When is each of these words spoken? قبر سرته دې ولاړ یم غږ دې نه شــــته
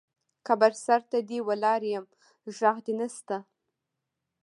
قبر 0.47 0.71
سرته 0.85 1.17
دې 1.29 1.39
ولاړ 1.47 1.81
یم 1.93 2.05
غږ 2.57 2.77
دې 2.85 2.93
نه 2.99 3.07
شــــته 3.15 3.37